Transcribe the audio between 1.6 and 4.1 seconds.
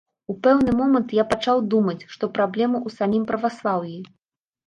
думаць, што праблема ў самім праваслаўі.